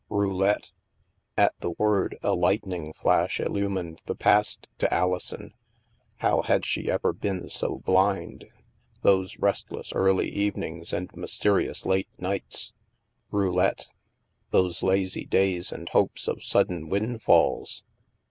[0.09, 0.71] "Roulette."
[1.37, 5.53] At the word, a lightning flash illumined the past to Alison.
[6.17, 8.45] How had she ever been so blind?
[9.03, 12.73] Those restless early evenings and mysterious late nights!
[13.29, 13.89] Roulette.
[14.49, 17.83] Those lazy days and hopes of sudden windfalls!